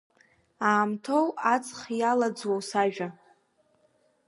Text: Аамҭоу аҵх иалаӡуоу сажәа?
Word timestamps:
Аамҭоу 0.69 1.27
аҵх 1.53 1.79
иалаӡуоу 1.99 2.61
сажәа? 2.69 3.07